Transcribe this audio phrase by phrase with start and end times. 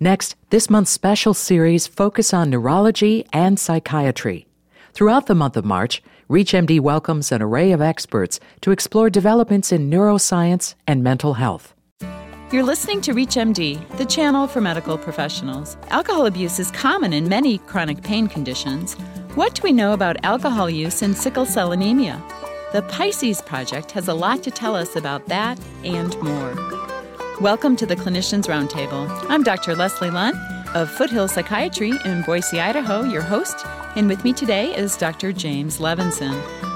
[0.00, 4.46] Next, this month's special series focus on neurology and psychiatry.
[4.92, 9.90] Throughout the month of March, ReachMD welcomes an array of experts to explore developments in
[9.90, 11.74] neuroscience and mental health.
[12.52, 15.76] You're listening to ReachMD, the channel for medical professionals.
[15.88, 18.94] Alcohol abuse is common in many chronic pain conditions.
[19.34, 22.22] What do we know about alcohol use in sickle cell anemia?
[22.72, 26.77] The Pisces Project has a lot to tell us about that and more.
[27.40, 29.08] Welcome to the Clinicians Roundtable.
[29.28, 29.76] I'm Dr.
[29.76, 30.36] Leslie Lundt
[30.74, 35.32] of Foothill Psychiatry in Boise, Idaho, your host, and with me today is Dr.
[35.32, 36.34] James Levenson.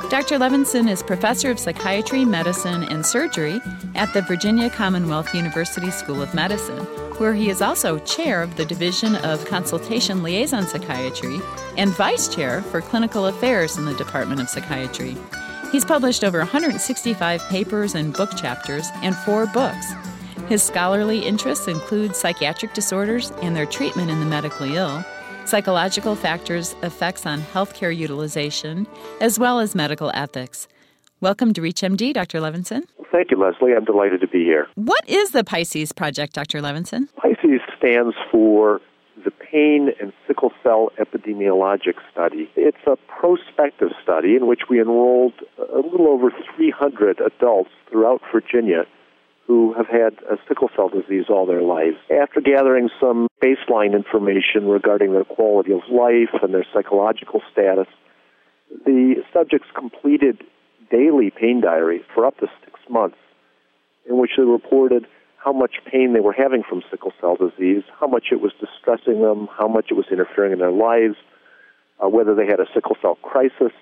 [0.09, 0.39] Dr.
[0.39, 3.61] Levenson is professor of psychiatry, medicine, and surgery
[3.97, 6.84] at the Virginia Commonwealth University School of Medicine,
[7.19, 11.41] where he is also chair of the Division of Consultation Liaison Psychiatry
[11.77, 15.17] and vice chair for clinical affairs in the Department of Psychiatry.
[15.73, 19.92] He's published over 165 papers and book chapters and four books.
[20.49, 25.05] His scholarly interests include psychiatric disorders and their treatment in the medically ill,
[25.45, 28.87] psychological factors, effects on healthcare utilization,
[29.21, 30.69] as well as medical ethics.
[31.21, 32.41] Welcome to ReachMD, Dr.
[32.41, 32.83] Levenson.
[33.12, 33.73] Thank you, Leslie.
[33.75, 34.67] I'm delighted to be here.
[34.75, 36.61] What is the Pisces Project, Dr.
[36.61, 37.09] Levenson?
[37.17, 38.81] Pisces stands for
[39.25, 42.51] the Pain and Sickle Cell Epidemiologic Study.
[42.56, 48.84] It's a prospective study in which we enrolled a little over 300 adults throughout Virginia
[49.47, 50.15] who have had
[50.48, 51.97] sickle cell disease all their lives.
[52.11, 57.89] After gathering some baseline information regarding their quality of life and their psychological status,
[58.84, 60.43] the subjects completed
[60.91, 63.17] daily pain diaries for up to six months
[64.09, 68.06] in which they reported how much pain they were having from sickle cell disease, how
[68.06, 71.17] much it was distressing them, how much it was interfering in their lives,
[72.03, 73.73] uh, whether they had a sickle cell crisis,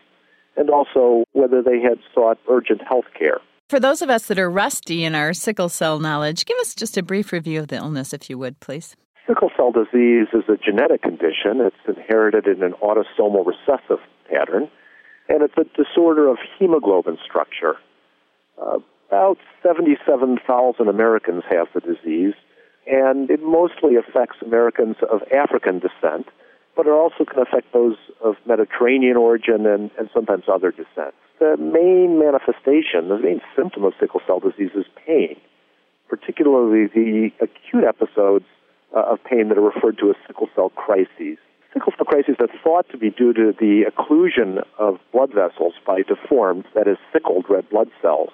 [0.56, 3.40] and also whether they had sought urgent health care.
[3.70, 6.96] For those of us that are rusty in our sickle cell knowledge, give us just
[6.96, 8.96] a brief review of the illness, if you would, please.
[9.28, 11.60] Sickle cell disease is a genetic condition.
[11.60, 14.68] It's inherited in an autosomal recessive pattern,
[15.28, 17.76] and it's a disorder of hemoglobin structure.
[18.60, 22.34] Uh, about 77,000 Americans have the disease,
[22.88, 26.26] and it mostly affects Americans of African descent,
[26.74, 31.56] but it also can affect those of Mediterranean origin and, and sometimes other descent the
[31.56, 35.36] main manifestation, the main symptom of sickle cell disease is pain,
[36.08, 38.44] particularly the acute episodes
[38.94, 41.38] uh, of pain that are referred to as sickle cell crises.
[41.72, 46.02] Sickle cell crises are thought to be due to the occlusion of blood vessels by
[46.02, 48.30] deformed, that is, sickled red blood cells.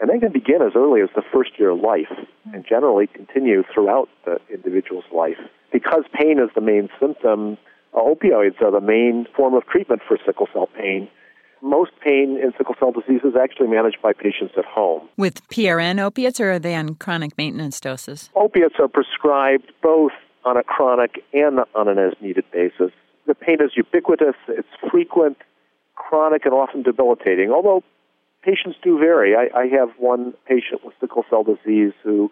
[0.00, 2.12] And they can begin as early as the first year of life
[2.52, 5.40] and generally continue throughout the individual's life.
[5.72, 7.56] Because pain is the main symptom,
[7.94, 11.08] uh, opioids are the main form of treatment for sickle cell pain
[11.62, 15.08] most pain in sickle cell disease is actually managed by patients at home.
[15.16, 18.30] With PRN opiates, or are they on chronic maintenance doses?
[18.34, 20.12] Opiates are prescribed both
[20.44, 22.92] on a chronic and on an as needed basis.
[23.26, 25.36] The pain is ubiquitous, it's frequent,
[25.94, 27.82] chronic, and often debilitating, although
[28.42, 29.34] patients do vary.
[29.36, 32.30] I, I have one patient with sickle cell disease who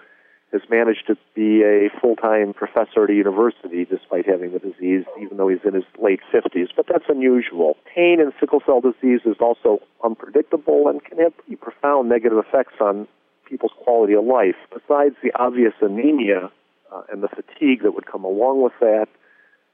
[0.53, 5.37] has managed to be a full-time professor at a university despite having the disease, even
[5.37, 6.69] though he's in his late 50s.
[6.77, 7.77] But that's unusual.
[7.95, 12.75] Pain in sickle cell disease is also unpredictable and can have pretty profound negative effects
[12.81, 13.09] on
[13.49, 14.57] people's quality of life.
[14.71, 16.51] Besides the obvious anemia
[16.93, 19.07] uh, and the fatigue that would come along with that,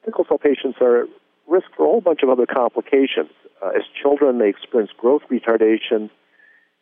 [0.05, 1.09] sickle cell patients are at
[1.47, 3.31] risk for a whole bunch of other complications.
[3.63, 6.11] Uh, as children, they experience growth retardation,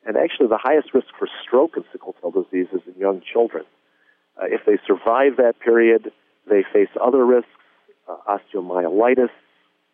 [0.07, 3.65] and actually the highest risk for stroke in sickle cell disease is in young children.
[4.37, 6.13] Uh, if they survive that period,
[6.49, 7.49] they face other risks
[8.09, 9.31] uh, osteomyelitis,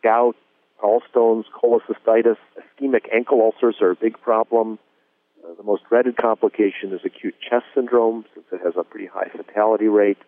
[0.03, 0.37] gout,
[0.83, 4.79] gallstones, cholecystitis, ischemic ankle ulcers are a big problem.
[5.45, 9.29] Uh, the most dreaded complication is acute chest syndrome, since it has a pretty high
[9.29, 10.19] fatality rate.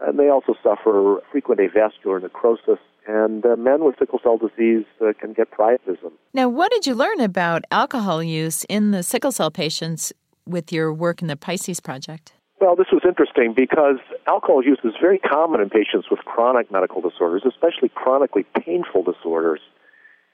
[0.00, 2.78] And they also suffer frequent avascular necrosis.
[3.06, 6.12] And uh, men with sickle cell disease uh, can get priapism.
[6.32, 10.12] Now, what did you learn about alcohol use in the sickle cell patients
[10.46, 12.34] with your work in the Pisces Project?
[12.60, 17.00] Well, this was interesting because alcohol use is very common in patients with chronic medical
[17.00, 19.60] disorders, especially chronically painful disorders.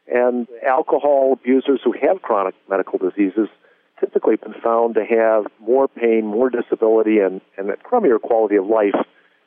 [0.09, 3.49] And alcohol abusers who have chronic medical diseases
[4.01, 8.57] typically have been found to have more pain, more disability, and, and a crummier quality
[8.57, 8.97] of life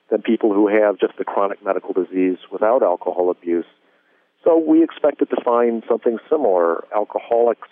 [0.10, 3.66] than people who have just a chronic medical disease without alcohol abuse.
[4.46, 6.86] So we expected to find something similar.
[6.96, 7.68] Alcoholics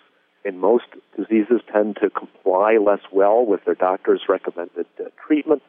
[0.46, 0.86] in most
[1.16, 5.62] diseases tend to comply less well with their doctor's recommended uh, treatment.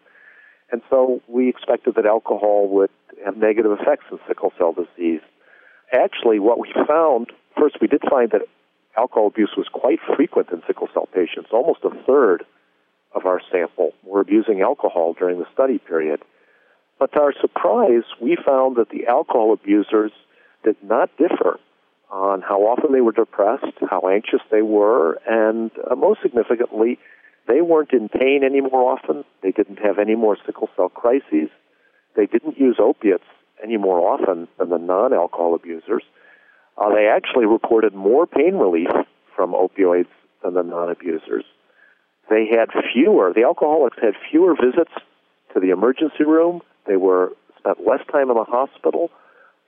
[0.70, 2.91] And so we expected that alcohol would
[3.25, 5.20] have negative effects in sickle cell disease.
[5.93, 8.43] Actually, what we found first, we did find that
[8.97, 11.49] alcohol abuse was quite frequent in sickle cell patients.
[11.53, 12.44] Almost a third
[13.14, 16.21] of our sample were abusing alcohol during the study period.
[16.99, 20.12] But to our surprise, we found that the alcohol abusers
[20.64, 21.59] did not differ
[22.10, 26.99] on how often they were depressed, how anxious they were, and uh, most significantly,
[27.46, 29.25] they weren't in pain any more often.
[29.43, 31.49] They didn't have any more sickle cell crises.
[32.16, 33.25] They didn't use opiates
[33.62, 36.02] any more often than the non alcohol abusers.
[36.76, 38.88] Uh, they actually reported more pain relief
[39.34, 40.08] from opioids
[40.43, 41.44] than the non abusers.
[42.31, 44.93] They had fewer, the alcoholics had fewer visits
[45.54, 46.61] to the emergency room.
[46.87, 49.11] They were spent less time in the hospital,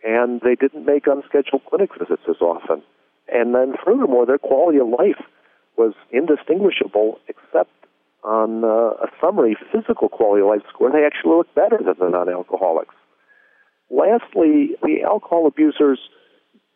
[0.05, 2.83] and they didn't make unscheduled clinic visits as often.
[3.33, 5.23] And then, furthermore, their quality of life
[5.77, 7.71] was indistinguishable except
[8.25, 10.91] on uh, a summary physical quality of life score.
[10.91, 12.95] They actually looked better than the non alcoholics.
[13.91, 15.99] Lastly, the alcohol abusers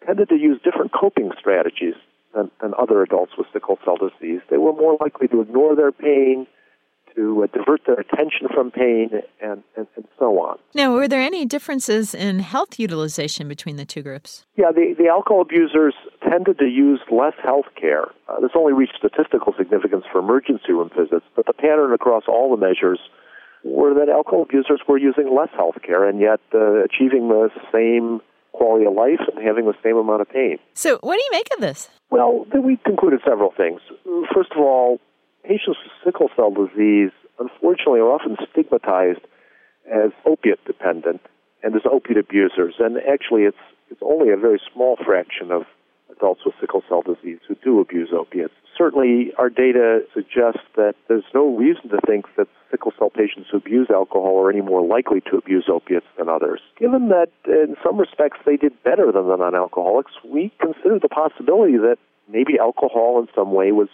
[0.06, 1.94] tended to use different coping strategies
[2.34, 4.40] than, than other adults with sickle cell disease.
[4.50, 6.46] They were more likely to ignore their pain,
[7.16, 10.58] to uh, divert their attention from pain, and, and, and, so on.
[10.74, 14.44] Now, were there any differences in health utilization between the two groups?
[14.56, 15.94] Yeah, the, the alcohol abusers
[16.28, 18.06] tended to use less health care.
[18.28, 22.50] Uh, this only reached statistical significance for emergency room visits, but the pattern across all
[22.50, 22.98] the measures
[23.64, 28.20] were that alcohol abusers were using less health care and yet uh, achieving the same
[28.52, 30.58] quality of life and having the same amount of pain.
[30.74, 31.88] So, what do you make of this?
[32.10, 33.80] Well, we concluded several things.
[34.32, 35.00] First of all,
[35.44, 39.20] patients with sickle cell disease, unfortunately, are often stigmatized
[39.86, 41.20] as opiate dependent
[41.62, 42.74] and as opiate abusers.
[42.78, 45.62] And actually, it's it's only a very small fraction of
[46.10, 48.54] adults with sickle cell disease who do abuse opiates.
[48.76, 53.58] Certainly, our data suggests that there's no reason to think that sickle cell patients who
[53.58, 56.60] abuse alcohol are any more likely to abuse opiates than others.
[56.78, 61.08] Given that in some respects they did better than the non alcoholics, we consider the
[61.08, 61.98] possibility that
[62.28, 63.88] maybe alcohol in some way was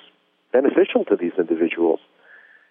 [0.52, 2.00] beneficial to these individuals.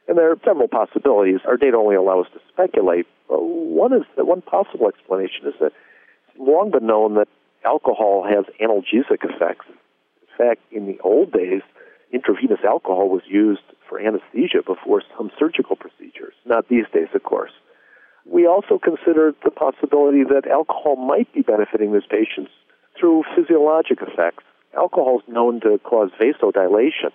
[0.07, 1.39] And there are several possibilities.
[1.45, 3.05] Our data only allow us to speculate.
[3.27, 5.71] One is that one possible explanation is that
[6.27, 7.27] it's long been known that
[7.63, 9.65] alcohol has analgesic effects.
[9.69, 11.61] In fact, in the old days,
[12.11, 16.33] intravenous alcohol was used for anesthesia before some surgical procedures.
[16.45, 17.51] Not these days, of course.
[18.25, 22.51] We also considered the possibility that alcohol might be benefiting these patients
[22.99, 24.43] through physiologic effects.
[24.75, 27.11] Alcohol is known to cause vasodilation.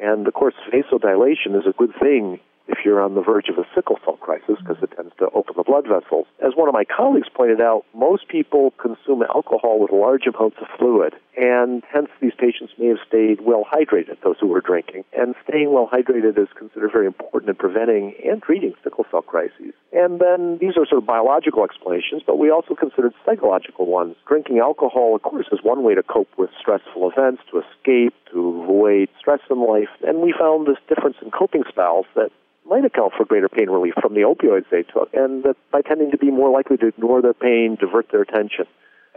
[0.00, 3.66] And of course, vasodilation is a good thing if you're on the verge of a
[3.74, 6.26] sickle cell crisis because it tends to open the blood vessels.
[6.44, 10.66] As one of my colleagues pointed out, most people consume alcohol with large amounts of
[10.78, 15.04] fluid, and hence these patients may have stayed well hydrated, those who were drinking.
[15.16, 19.74] And staying well hydrated is considered very important in preventing and treating sickle cell crises.
[19.92, 24.16] And then these are sort of biological explanations, but we also considered psychological ones.
[24.26, 28.62] Drinking alcohol, of course, is one way to cope with stressful events, to escape, to
[28.62, 29.88] avoid stress in life.
[30.06, 32.30] And we found this difference in coping styles that
[32.68, 36.10] might account for greater pain relief from the opioids they took, and that by tending
[36.10, 38.66] to be more likely to ignore their pain, divert their attention,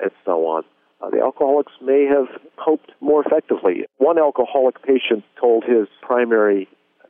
[0.02, 0.64] and so on.
[1.02, 3.86] Uh, the alcoholics may have coped more effectively.
[3.98, 6.68] One alcoholic patient told his primary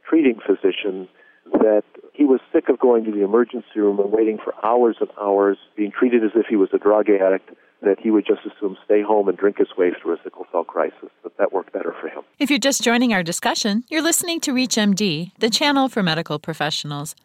[0.07, 1.07] treating physician
[1.53, 1.83] that
[2.13, 5.57] he was sick of going to the emergency room and waiting for hours and hours,
[5.75, 7.49] being treated as if he was a drug addict,
[7.81, 10.63] that he would just assume stay home and drink his way through a sickle cell
[10.63, 12.23] crisis, that that worked better for him.
[12.37, 17.15] If you're just joining our discussion, you're listening to ReachMD, the channel for medical professionals.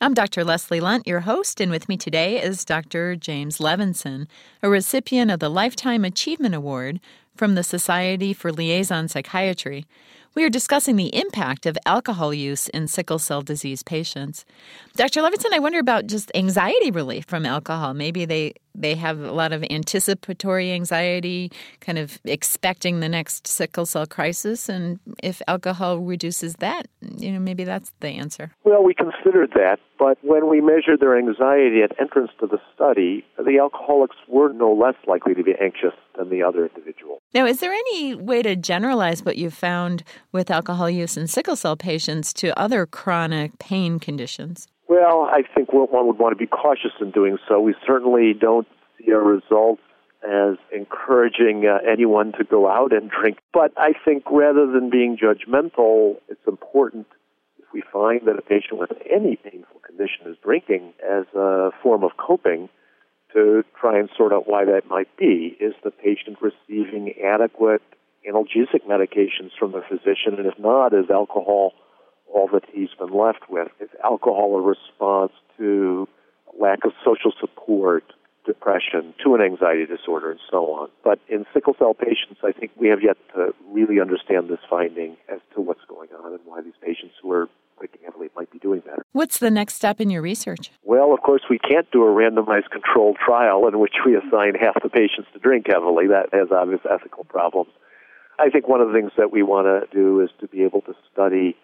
[0.00, 0.44] I'm Dr.
[0.44, 3.16] Leslie Lundt, your host, and with me today is Dr.
[3.16, 4.26] James Levenson,
[4.62, 7.00] a recipient of the Lifetime Achievement Award
[7.36, 9.86] from the Society for Liaison Psychiatry.
[10.34, 14.44] We are discussing the impact of alcohol use in sickle cell disease patients.
[14.94, 15.20] Dr.
[15.20, 17.94] Levenson, I wonder about just anxiety relief from alcohol.
[17.94, 21.50] Maybe they they have a lot of anticipatory anxiety,
[21.80, 24.68] kind of expecting the next sickle cell crisis.
[24.68, 28.52] And if alcohol reduces that, you know, maybe that's the answer.
[28.64, 33.24] Well, we considered that, but when we measured their anxiety at entrance to the study,
[33.36, 37.20] the alcoholics were no less likely to be anxious than the other individuals.
[37.34, 41.56] Now, is there any way to generalize what you've found with alcohol use in sickle
[41.56, 44.68] cell patients to other chronic pain conditions?
[44.90, 47.60] Well, I think one would want to be cautious in doing so.
[47.60, 48.66] We certainly don't
[48.98, 49.80] see our results
[50.24, 53.38] as encouraging uh, anyone to go out and drink.
[53.54, 57.06] But I think rather than being judgmental, it's important
[57.60, 62.02] if we find that a patient with any painful condition is drinking as a form
[62.02, 62.68] of coping
[63.32, 65.56] to try and sort out why that might be.
[65.60, 67.82] Is the patient receiving adequate
[68.28, 70.34] analgesic medications from their physician?
[70.36, 71.74] And if not, is alcohol
[72.34, 73.68] all that he's been left with.
[73.80, 76.08] Is alcohol a response to
[76.58, 78.04] lack of social support,
[78.46, 80.88] depression, to an anxiety disorder, and so on?
[81.04, 85.16] But in sickle cell patients, I think we have yet to really understand this finding
[85.28, 87.48] as to what's going on and why these patients who are
[87.80, 89.04] thinking heavily might be doing better.
[89.12, 90.70] What's the next step in your research?
[90.84, 94.82] Well, of course, we can't do a randomized controlled trial in which we assign half
[94.82, 96.06] the patients to drink heavily.
[96.08, 97.70] That has obvious ethical problems.
[98.38, 100.82] I think one of the things that we want to do is to be able
[100.82, 101.56] to study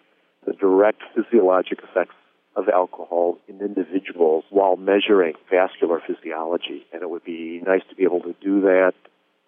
[0.77, 2.15] direct physiologic effects
[2.55, 6.85] of alcohol in individuals while measuring vascular physiology.
[6.93, 8.93] And it would be nice to be able to do that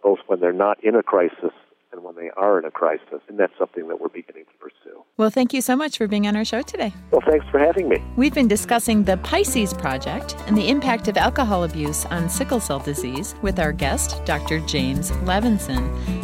[0.02, 1.54] both when they're not in a crisis
[1.92, 3.22] and when they are in a crisis.
[3.28, 4.79] And that's something that we're beginning to pursue.
[5.20, 6.94] Well, thank you so much for being on our show today.
[7.12, 8.02] Well, thanks for having me.
[8.16, 12.80] We've been discussing the Pisces Project and the impact of alcohol abuse on sickle cell
[12.80, 14.62] disease with our guest, Dr.
[14.62, 15.84] James Levenson.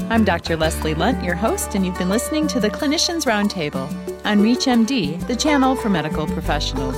[0.09, 0.55] I'm Dr.
[0.55, 3.89] Leslie Lundt, your host, and you've been listening to the Clinicians Roundtable
[4.25, 6.95] on ReachMD, the channel for medical professionals.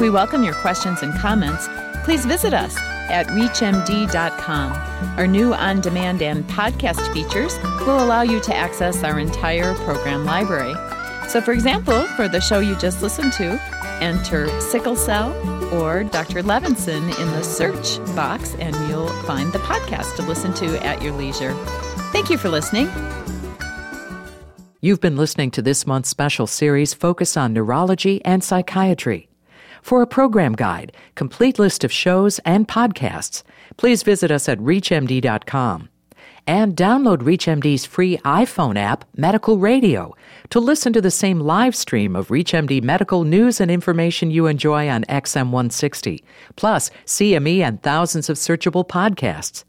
[0.00, 1.68] We welcome your questions and comments.
[2.06, 2.78] Please visit us
[3.10, 4.72] at ReachMD.com.
[5.18, 10.24] Our new on demand and podcast features will allow you to access our entire program
[10.24, 10.74] library.
[11.28, 13.60] So, for example, for the show you just listened to,
[14.00, 15.32] enter sickle cell
[15.74, 16.42] or Dr.
[16.42, 21.12] Levenson in the search box and you'll find the podcast to listen to at your
[21.12, 21.54] leisure.
[22.12, 22.88] Thank you for listening.
[24.80, 29.28] You've been listening to this month's special series Focus on Neurology and Psychiatry.
[29.82, 33.42] For a program guide, complete list of shows, and podcasts,
[33.76, 35.88] please visit us at ReachMD.com.
[36.46, 40.14] And download ReachMD's free iPhone app, Medical Radio,
[40.50, 44.88] to listen to the same live stream of ReachMD medical news and information you enjoy
[44.88, 46.22] on XM160,
[46.54, 49.64] plus CME and thousands of searchable podcasts.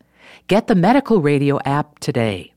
[0.47, 2.53] Get the Medical Radio app today.